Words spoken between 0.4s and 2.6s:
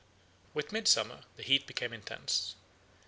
"With midsummer the heat became intense.